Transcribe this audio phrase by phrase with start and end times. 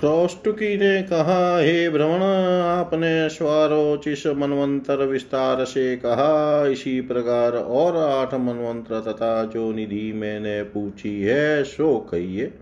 [0.00, 2.22] क्रौष्टुकी ने कहा, हे भ्रमण,
[2.62, 10.62] आपने स्वारोचिस मनवंतर विस्तार से कहा। इसी प्रकार और आठ मनवंतर तथा जो निधि मैंने
[10.62, 12.52] पूछी है, सो कहिए।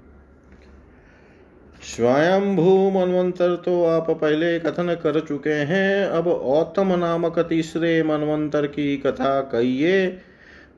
[1.82, 8.96] स्वयंभू मनवंतर तो आप पहले कथन कर चुके हैं। अब औतम नामक तीसरे मनवंतर की
[8.96, 10.06] कथा कहिए।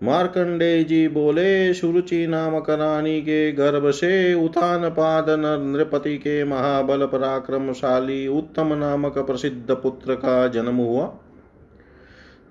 [0.02, 8.28] मार्कंडे जी बोले, सुरुचि नामक रानी के गर्भ से उतान पाद नृपति के महाबल पराक्रमशाली
[8.28, 11.14] उत्तम नामक प्रसिद्ध पुत्र का जन्म हुआ।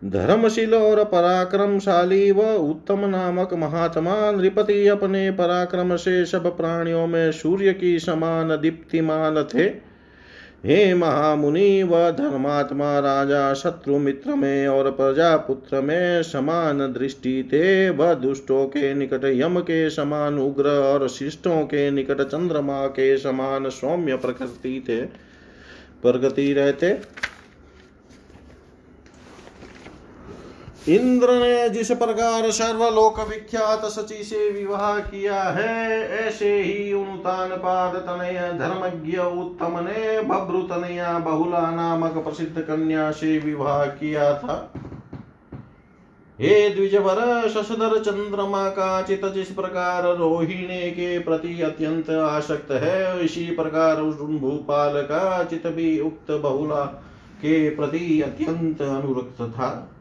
[0.05, 7.73] धर्मशील और पराक्रमशाली व उत्तम नामक महात्मा नृपति अपने पराक्रम से सब प्राणियों में सूर्य
[7.73, 9.86] की समान दीप्तिमान थे।
[10.67, 18.13] हे महामुनि व धर्मात्मा, राजा, शत्रु, मित्र में और प्रजापुत्र में समान दृष्टि थे। व
[18.13, 24.15] दुष्टों के निकट यम के समान उग्र और शिष्टों के निकट चंद्रमा के समान सौम्य
[24.15, 25.01] प्रकृति थे।
[26.01, 26.99] प्रगति रहते।
[30.89, 37.95] इंद्र ने जिस प्रकार सर्वलोक विख्यात सची से विवाह किया है, ऐसे ही उनुतान पाद
[37.95, 44.73] तनय धर्मज्ञ उत्तम ने बभ्रु तनया बहुला नामक प्रसिद्ध कन्या से विवाह किया था।
[46.39, 53.45] हे द्विजवर, शशधर, चंद्रमा का चित जिस प्रकार रोहिणी के प्रति अत्यंत आसक्त है, इसी
[53.45, 56.85] प्रकार भूपाल का चित भी उक्त बहुला
[57.37, 59.93] के प्रति अत्यंत अनुरक्त था।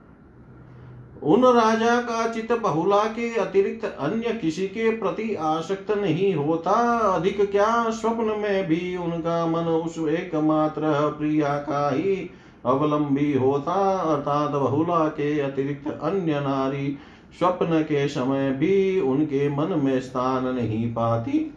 [1.23, 7.51] उन राजा का चित बहुला के अतिरिक्त अन्य किसी के प्रति आसक्त नहीं होता। अधिक
[7.51, 12.31] क्या स्वप्न में भी उनका मन उस एकमात्र प्रिया का ही
[12.67, 13.73] अवलंबी होता।
[14.15, 16.99] अर्थात बहुला के अतिरिक्त अन्य नारी
[17.39, 21.55] स्वप्न के समय भी उनके मन में स्थान नहीं पाती।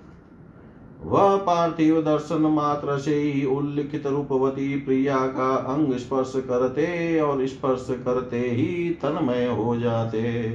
[1.02, 7.88] वह पार्थिव दर्शन मात्र से ही उल्लिखित रूपवती प्रिया का अंग स्पर्श करते और स्पर्श
[7.89, 10.50] करते ही तन्मय हो जाते।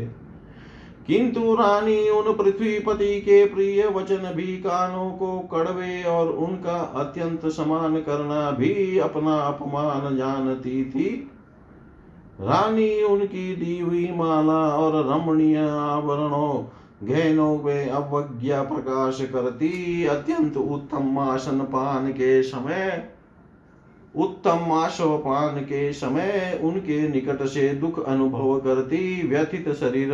[1.07, 7.97] किंतु रानी उन पृथ्वीपति के प्रिय वचन भी कानों को कड़वे और उनका अत्यंत समान
[7.97, 11.31] करना भी अपना अपमान जानती थी।
[12.41, 16.65] रानी उनकी दी हुई माला और रमणीय आवरणों
[17.03, 23.11] गहनों में अवज्ञा प्रकाश करती अत्यंत उत्तम आसन पान के समय।
[24.17, 30.13] उत्तम आशोपान के समय उनके निकट से दुख अनुभव करती व्यथित शरीर।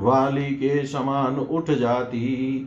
[0.00, 2.58] वाली के समान उठ जाती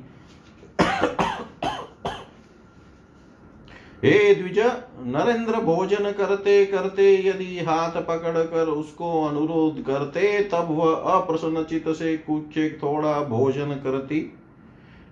[4.06, 4.60] हे द्विज,
[5.06, 12.18] नरेंद्र भोजन करते करते यदि हाथ पकड़ कर उसको अनुरोध करते, तब वह अप्रसन्न से
[12.18, 14.34] कुछ थोड़ा भोजन करती।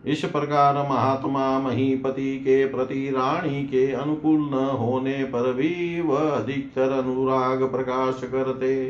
[0.06, 6.90] इस प्रकार महात्मा महीपति के प्रति रानी के अनुकूल न होने पर भी वह अधिकतर
[6.90, 8.86] अनुराग प्रकाश करते।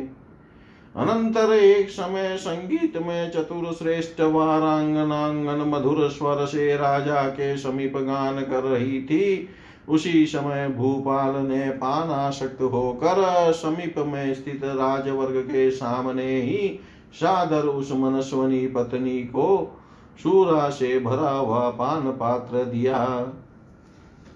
[0.95, 8.41] अनंतर एक समय संगीत में चतुर श्रेष्ठ वारांगनांगन मधुर स्वर से राजा के समीप गान
[8.41, 9.49] कर रही थी।
[9.89, 16.79] उसी समय भूपाल ने पानाशक्त होकर समीप में स्थित राजवर्ग के सामने ही
[17.13, 19.77] सादर उस मनस्वनी पत्नी को
[20.23, 23.05] सूरा से भरा हुआ पान पात्र दिया।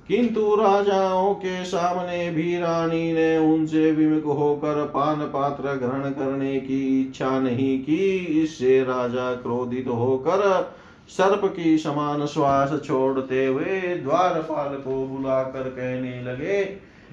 [0.07, 7.01] किंतु राजाओं के सामने भी रानी ने उनसे विमुख होकर पान पात्र ग्रहण करने की
[7.01, 10.71] इच्छा नहीं की। इससे राजा क्रोधित होकर
[11.09, 16.59] सर्प की समान श्वास छोड़ते हुए द्वारपाल को बुलाकर कहने लगे,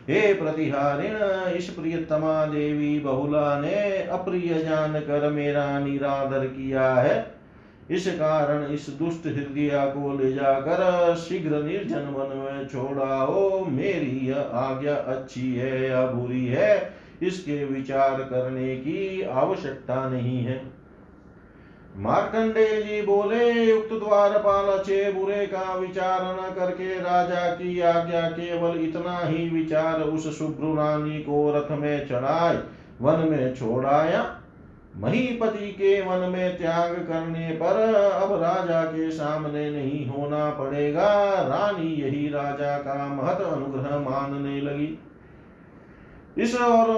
[0.09, 1.17] हे प्रतिहारिण,
[1.57, 7.35] इस प्रियतमा देवी बहुला ने अप्रिय जान कर मेरा निरादर किया है।
[7.91, 14.57] इस कारण इस दुष्ट हृदय को ले जाकर शीघ्र निर्जन वन में छोड़ाओ। मेरी यह
[14.59, 20.63] आज्ञा अच्छी है या बुरी है, इसके विचार करने की आवश्यकता नहीं है।
[21.97, 28.81] मार्कंडे जी बोले युक्त द्वारपाल अच्छे बुरे का विचार न करके राजा की आज्ञा केवल
[28.81, 32.59] इतना ही विचार उस रानी को रथ में चढ़ाए,
[33.03, 34.41] वन में छोड़ाया
[34.97, 41.09] महीपति के वन में त्याग करने पर अब राजा के सामने नहीं होना पड़ेगा।
[41.43, 44.99] रानी यही राजा का महत अनुग्रह मानने लगी।
[46.37, 46.89] इस और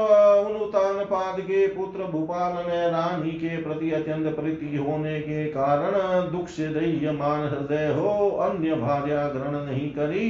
[0.47, 6.49] उनुतान पाद के पुत्र भूपाल ने रानी के प्रति अत्यंत प्रीति होने के कारण दुख
[6.49, 10.29] से दह्यमान हृदय हो, अन्य भार्या ग्रहण नहीं करी।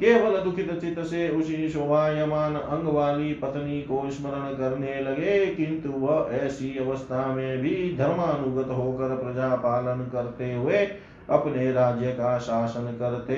[0.00, 6.30] केवल दुखित चित से उसी शोभायमान अंग वाली पत्नी को स्मरण करने लगे, किंतु वह
[6.36, 10.84] ऐसी अवस्था में भी धर्मानुगत होकर प्रजा पालन करते हुए
[11.30, 13.34] अपने राज्य का शासन करते।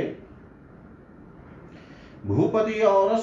[2.26, 3.16] भूपति और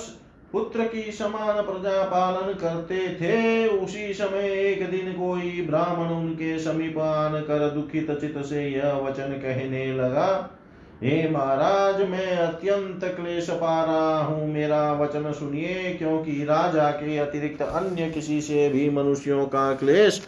[0.54, 6.98] पुत्र की समान प्रजा पालन करते थे। उसी समय एक दिन कोई ब्राह्मण उनके समीप
[7.00, 10.58] आन कर दुखित चित से यह वचन कहने लगा,
[11.04, 17.62] हे महाराज, मैं अत्यंत क्लेश पा रहा हूँ। मेरा वचन सुनिए, क्योंकि राजा के अतिरिक्त
[17.62, 20.22] अन्य किसी से भी मनुष्यों का क्लेश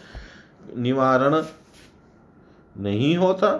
[0.76, 1.42] निवारण
[2.76, 3.52] नहीं होता।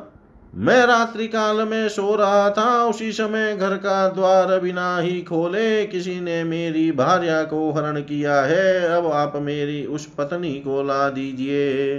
[0.55, 5.87] मैं रात्रि काल में सो रहा था, उसी समय घर का द्वार बिना ही खोले
[5.87, 11.09] किसी ने मेरी भार्या को हरण किया है। अब आप मेरी उस पत्नी को ला
[11.09, 11.95] दीजिए।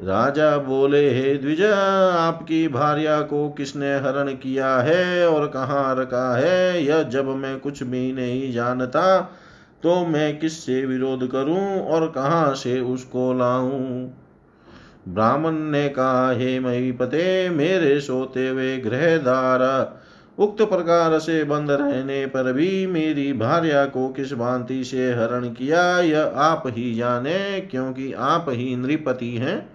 [0.00, 6.84] राजा बोले, हे द्विज, आपकी भार्या को किसने हरण किया है और कहाँ रखा है?
[6.84, 9.20] यह जब मैं कुछ भी नहीं जानता
[9.82, 14.08] तो मैं किससे विरोध करूँ और कहाँ से उसको लाऊं?
[15.08, 19.98] ब्राह्मण ने कहा, हे महीपते मेरे सोते हुए गृहदार
[20.38, 26.00] उक्त प्रकार से बंद रहने पर भी मेरी भार्या को किस भांति से हरण किया,
[26.00, 29.70] यह आप ही जाने, क्योंकि आप ही नृपति हैं।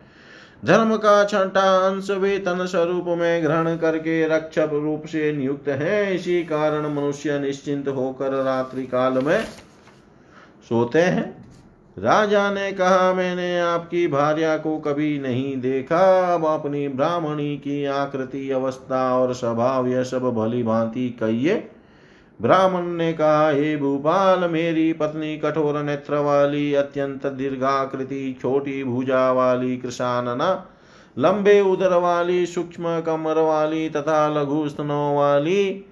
[0.65, 6.44] धर्म का छठा अंश वेतन स्वरूप में ग्रहण करके रक्षक रूप से नियुक्त है। इसी
[6.44, 9.44] कारण मनुष्य निश्चिंत होकर रात्रि काल में
[10.69, 11.43] सोते हैं।
[12.00, 18.50] राजा ने कहा, मैंने आपकी भार्या को कभी नहीं देखा। अब अपनी ब्राह्मणी की आकृति,
[18.51, 21.69] अवस्था और स्वभाव, यह सब भली भांति कहिए।
[22.42, 29.78] ब्राह्मण ने कहा, हे भूपाल, मेरी पत्नी कठोर नेत्र वाली, अत्यंत दीर्घाकृति, छोटी भुजा वाली,
[29.78, 30.66] कृषानना,
[31.18, 35.86] लंबे उदर वाली, सूक्ष्म कमर वाली तथा लघु स्तनों वाली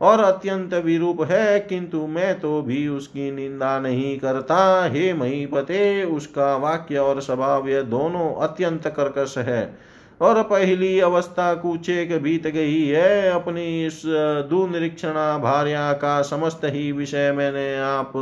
[0.00, 6.56] और अत्यंत विरूप है, किंतु मैं तो भी उसकी निंदा नहीं करता। हे महीपते उसका
[6.56, 9.78] वाक्य और स्वभाव यह दोनों अत्यंत कर्कश है।
[10.20, 14.02] और पहली अवस्था कुचेक बीत गई है। अपनी इस
[14.50, 18.12] दुनिरीक्षणा भार्या का समस्त ही विषय मैंने आप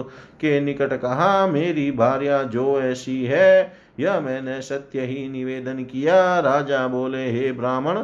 [0.40, 6.86] के निकट कहा, मेरी भार्या जो ऐसी है, यह मैंने सत्य ही निवेदन किया। राजा
[6.88, 8.02] बोले, हे ब्राह्मण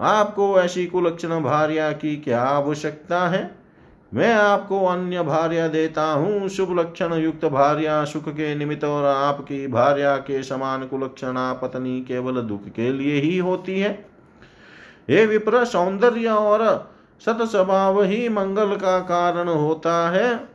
[0.00, 3.58] आपको ऐसी कुलक्षण भार्या की क्या आवश्यकता है?
[4.14, 9.66] मैं आपको अन्य भार्या देता हूँ। शुभ लक्षण युक्त भार्या सुख के निमित्त और आपकी
[9.66, 14.08] भार्या के समान कुलक्षणा पत्नी केवल दुख के लिए ही होती है।
[15.08, 16.90] हे विप्र सौंदर्य और
[17.26, 20.49] सत स्वभाव ही मंगल का कारण होता है।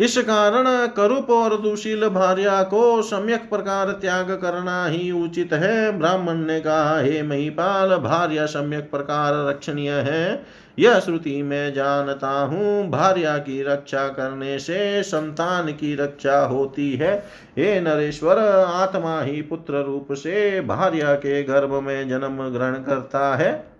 [0.00, 6.34] इस कारण करूप और दुशील भार्या को सम्यक प्रकार त्याग करना ही उचित है। ब्राह्मण
[6.34, 10.46] ने कहा, हे महिपाल, भार्या सम्यक प्रकार रक्षणीय है।
[10.78, 17.14] यह श्रुति में जानता हूँ। भार्या की रक्षा करने से संतान की रक्षा होती है।
[17.58, 23.75] हे नरेश्वर, आत्मा ही पुत्र रूप से भार्या के गर्भ में जन्म ग्रहण करता है।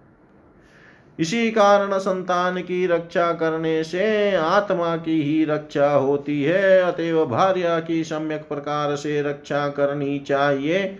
[1.18, 7.80] इसी कारण संतान की रक्षा करने से आत्मा की ही रक्षा होती है, अतएव भार्या
[7.80, 10.98] की सम्यक प्रकार से रक्षा करनी चाहिए।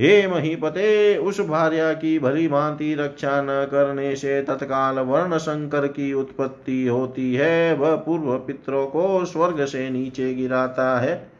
[0.00, 6.12] हे महीपते, उस भार्या की भली भांति रक्षा न करने से तत्काल वर्ण शंकर की
[6.12, 11.30] उत्पत्ति होती है, वह पूर्व पितरों को स्वर्ग से नीचे गिराता है।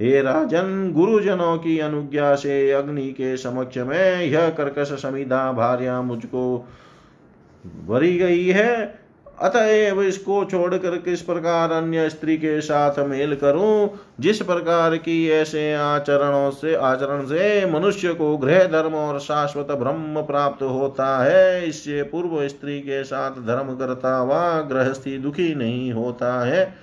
[0.00, 6.68] हे राजन, गुरुजनों की अनुज्ञा से अग्नि के समक्ष में यह कर्कश समिधा भार्या मुझको
[7.66, 9.02] भरी गई है।
[9.40, 13.90] अतएव इसको छोड़कर किस प्रकार अन्य स्त्री के साथ मेल करूँ।
[14.20, 20.22] जिस प्रकार की ऐसे आचरणों से, आचरण से मनुष्य को गृह धर्म और शाश्वत ब्रह्म
[20.22, 26.44] प्राप्त होता है, इससे पूर्व स्त्री के साथ धर्म करता हुआ गृहस्थी दुखी नहीं होता
[26.44, 26.74] है।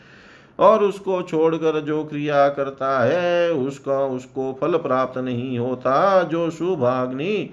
[0.59, 7.50] और उसको छोड़कर जो क्रिया करता है, उसका, उसको फल प्राप्त नहीं होता, जो शुभाग्नि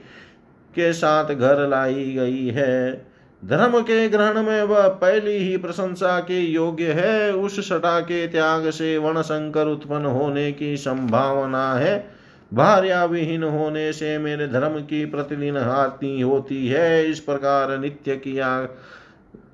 [0.75, 3.16] के साथ घर लाई गई है।
[3.47, 8.71] धर्म के ग्रहण में वह पहली ही प्रशंसा के योग्य है। उस सटा के त्याग
[8.71, 12.11] से वर्ण संकर उत्पन्न होने की संभावना है।
[12.55, 18.63] भार्या विहीन होने से मेरे धर्म की प्रतिदिन हानि होती है। इस प्रकार नित्य किया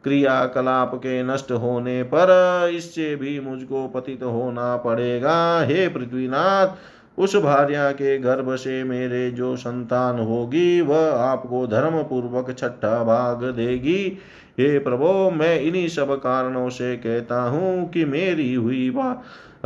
[0.05, 6.67] क्रियाकलाप के नष्ट होने पर इससे भी मुझको पतित होना पड़ेगा। हे पृथ्वीनाथ
[7.23, 13.45] उस भार्या के गर्भ से मेरे जो संतान होगी, वह आपको धर्म पूर्वक छठा भाग
[13.51, 14.19] देगी।
[14.59, 18.93] हे प्रभो, मैं इन्हीं सब कारणों से कहता हूँ कि मेरी हुई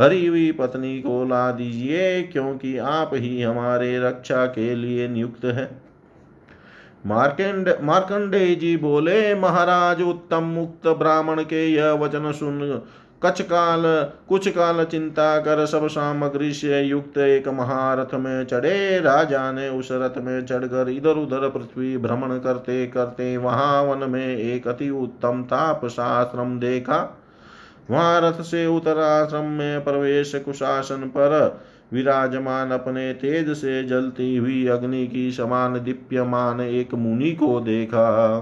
[0.01, 5.69] हरी हुई पत्नी को ला दीजिए, क्योंकि आप ही हमारे रक्षा के लिए नियुक्त है।
[7.05, 12.81] मार्केंड मार्कंडे जी बोले, महाराज, उत्तम मुक्त ब्राह्मण के यह वचन सुन
[13.21, 13.83] कच काल
[14.29, 19.89] कुछ काल चिंता कर सब सामग्री से युक्त एक महारथ में चढ़े। राजा ने उस
[19.91, 25.43] रथ में चढ़कर इधर उधर पृथ्वी भ्रमण करते करते वहाँ वन में एक अति उत्तम
[25.43, 26.99] ताप आश्रम देखा।
[27.91, 31.61] वहाँ रथ से उतर आश्रम में प्रवेश कुशासन पर
[31.93, 38.37] विराजमान अपने तेज से जलती हुई अग्नि की समान दीप्यमान एक मुनि को देखा।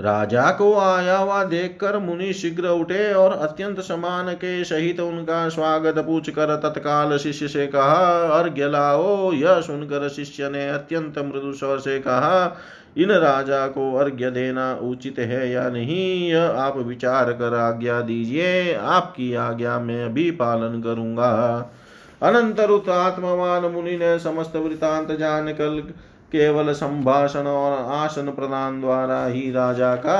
[0.00, 5.98] राजा को आया हुआ देखकर मुनि शीघ्र उठे और अत्यंत समान के सहित उनका स्वागत
[5.98, 11.78] पूछ कर तत्काल शिष्य से कहा, अर्घ्य लाओ। यह सुनकर शिष्य ने अत्यंत मृदु स्वर
[11.78, 12.58] से कहा,
[12.96, 16.30] इन राजा को अर्घ्य देना उचित है या नहीं?
[16.30, 21.30] यह आप विचार कर आज्ञा दीजिए। आपकी आज्ञा में भी पालन करूँगा।
[22.22, 25.94] अनंतर आत्मवान मुनि ने समस्त वृतांत जान कर
[26.32, 30.18] केवल संभाषण और आसन प्रदान द्वारा ही राजा का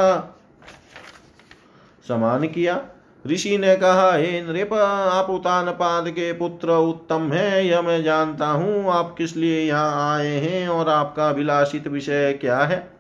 [2.08, 2.80] समान किया।
[3.26, 8.46] ऋषि ने कहा, हे नृप, आप उतान पाद के पुत्र उत्तम है, यह मैं जानता
[8.46, 12.90] हूँ, आप किस लिए यहाँ आए हैं और आपका विलासित विषय क्या है?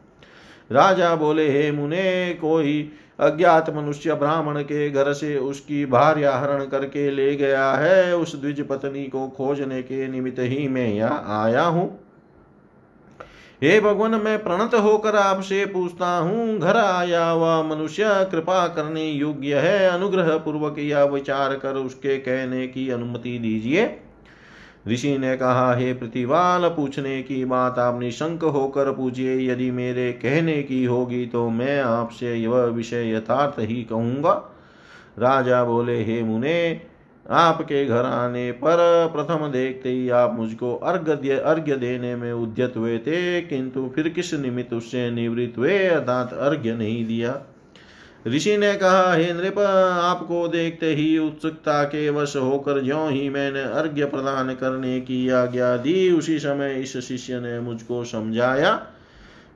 [0.70, 7.10] राजा बोले, हे मुने, कोई अज्ञात मनुष्य ब्राह्मण के घर से उसकी भार्या हरण करके
[7.10, 12.11] ले गया है। उस द्विज पत्नी को खोजने के निमित्त ही मैं यहाँ आया हूँ।
[13.62, 19.58] हे भगवान, मैं प्रणत होकर आपसे पूछता हूँ, घर आया वह मनुष्य कृपा करने योग्य
[19.58, 19.88] है?
[19.88, 23.98] अनुग्रह पूर्वक या विचार कर उसके कहने की अनुमति दीजिए।
[24.88, 30.62] ऋषि ने कहा, हे प्रतिवाल, पूछने की बात आप निशंक होकर पूछिए। यदि मेरे कहने
[30.62, 34.32] की होगी तो मैं आपसे यह विषय यथार्थ ही कहूँगा।
[35.18, 36.80] राजा बोले, हे मुने
[37.26, 38.76] आपके घर आने पर
[39.12, 44.34] प्रथम देखते ही आप मुझको अर्घ्य अर्घ्य देने में उद्यत हुए थे, किंतु फिर किस
[44.34, 45.78] निमित्त उससे निवृत्त हुए?
[45.78, 47.40] अर्थात अर्घ्य नहीं दिया।
[48.26, 53.62] ऋषि ने कहा, हे नृप, आपको देखते ही उत्सुकता के वश होकर ज्यो ही मैंने
[53.62, 58.86] अर्घ्य प्रदान करने की आज्ञा दी, उसी समय इस शिष्य ने मुझको समझाया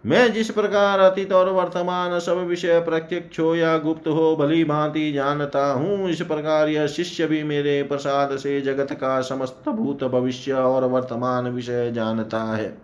[0.07, 5.13] मैं जिस प्रकार अतीत और वर्तमान सब विषय प्रत्यक्ष हो या गुप्त हो भली भांति
[5.13, 10.53] जानता हूँ, इस प्रकार यह शिष्य भी मेरे प्रसाद से जगत का समस्त भूत भविष्य
[10.53, 12.77] और वर्तमान विषय जानता है।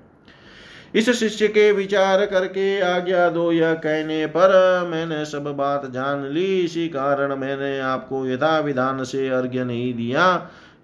[0.95, 4.51] इस शिष्य के विचार करके आज्ञा दो यह कहने पर
[4.91, 10.27] मैंने सब बात जान ली। इसी कारण मैंने आपको यथा विधान से अर्घ्य नहीं दिया।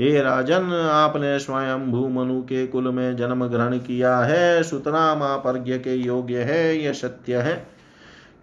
[0.01, 5.95] हे राजन, आपने स्वयं भूमनु के कुल में जन्म ग्रहण किया है। सुतराम आप के
[5.95, 7.67] योग्य है, यह सत्य है।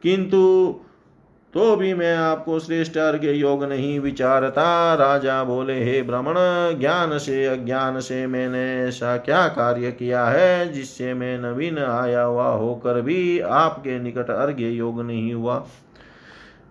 [0.04, 0.76] किंतु
[1.54, 6.34] तो भी मैं आपको श्रेष्ठ अर्घ्य योग नहीं विचारता। राजा बोले, हे ब्राह्मण,
[6.80, 12.48] ज्ञान से अज्ञान से मैंने ऐसा क्या कार्य किया है, जिससे मैं नवीन आया हुआ
[12.48, 15.66] होकर भी आपके निकट अर्घ्य योग नहीं हुआ?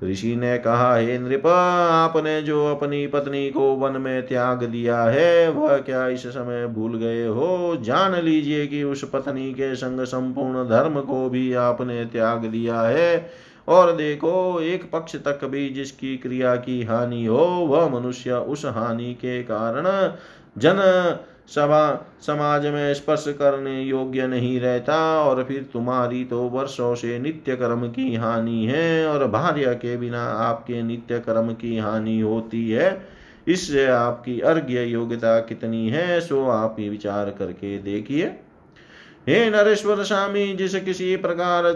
[0.02, 1.46] ऋषि ने कहा, हे नृप,
[1.90, 6.96] आपने जो अपनी पत्नी को वन में त्याग दिया है, वह क्या इस समय भूल
[6.96, 7.78] गए हो?
[7.80, 13.30] जान लीजिए कि उस पत्नी के संग संपूर्ण धर्म को भी आपने त्याग दिया है।
[13.68, 19.14] और देखो, एक पक्ष तक भी जिसकी क्रिया की हानि हो, वह मनुष्य उस हानि
[19.14, 20.12] के कारण
[20.58, 20.76] जन
[21.48, 27.56] सभा समाज में स्पर्श करने योग्य नहीं रहता और फिर तुम्हारी तो वर्षों से नित्य
[27.56, 33.06] कर्म की हानि है और भार्य के बिना आपके नित्य कर्म की हानि होती है।
[33.48, 38.26] इससे आपकी अर्घ्य योग्यता कितनी है, सो आप ही विचार करके देखिए।
[39.28, 41.72] हे नरेश्वर स्वामी, जिस किसी प्रकार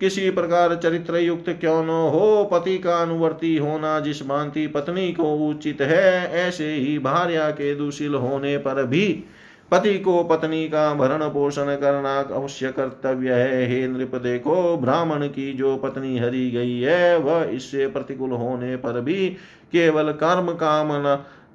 [0.00, 5.34] किसी प्रकार चरित्र युक्त क्यों न हो, पति का अनुवर्ती होना जिस भांति पत्नी को
[5.48, 9.24] उचित है, ऐसे ही भार्या के दुशील होने पर भी
[9.70, 15.52] पति को पत्नी का भरण पोषण करना अवश्य कर्तव्य है। हे नृप, देखो, ब्राह्मण की
[15.52, 19.28] जो पत्नी हरी गई है, वह इससे प्रतिकूल होने पर भी
[19.72, 20.92] केवल कर्म काम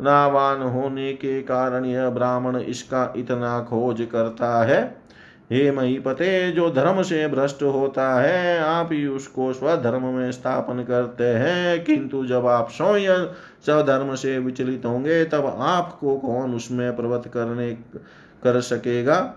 [0.01, 5.00] नावान होने के कारण यह ब्राह्मण इसका इतना खोज करता है।
[5.51, 11.23] हे महीपते जो धर्म से भ्रष्ट होता है, आप ही उसको स्वधर्म में स्थापन करते
[11.23, 13.25] हैं। किंतु जब आप स्वयं
[13.65, 17.71] स्वधर्म से विचलित होंगे, तब आपको कौन उसमें प्रवत करने
[18.43, 19.35] कर सकेगा?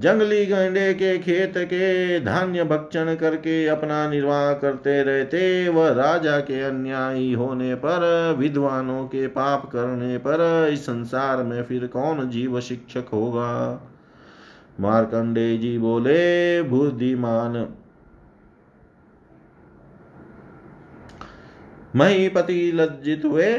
[0.00, 6.62] जंगली गंडे के खेत के धान्य भक्षण करके अपना निर्वाह करते रहते, वह राजा के
[6.62, 13.04] अन्यायी होने पर, विद्वानों के पाप करने पर, इस संसार में फिर कौन जीव शिक्षक
[13.12, 13.80] होगा?
[14.80, 17.66] मार्कंडे जी बोले, बुद्धिमान।
[21.96, 23.52] मही पति लज्जित हुए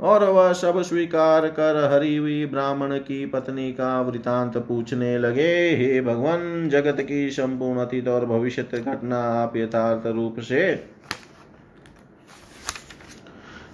[0.00, 6.00] और वह सब स्वीकार कर हरी हुई ब्राह्मण की पत्नी का वृतांत पूछने लगे, हे
[6.00, 10.62] भगवान, जगत की संपूर्ण अतीत और भविष्य घटना आप यथार्थ रूप से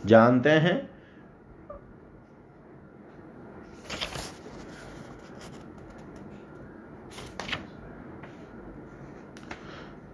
[0.06, 0.98] जानते हैं?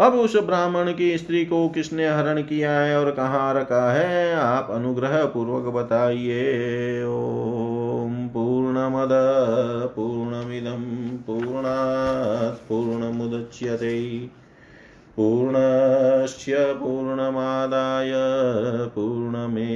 [0.00, 4.34] अब उस ब्राह्मण की स्त्री को किसने हरण किया है और कहाँ रखा है?
[4.34, 9.08] आप अनुग्रह पूर्वक बताइए। ओम पूर्णमद
[9.96, 10.82] पूर्णमिदम
[11.26, 14.26] पूर्णात्, पूर्णमुदच्यते।
[15.16, 18.12] पूर्णस्य पूर्णमादाय,
[18.86, 19.74] पूर्णमेवावशिष्यते।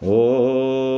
[0.00, 0.97] 我。